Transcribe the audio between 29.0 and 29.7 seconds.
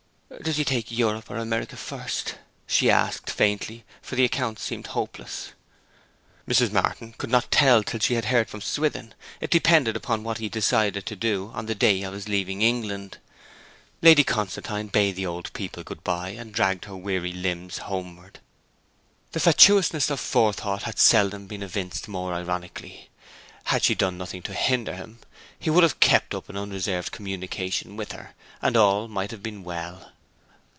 might have been